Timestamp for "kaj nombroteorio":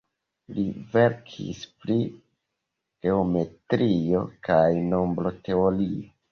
4.51-6.05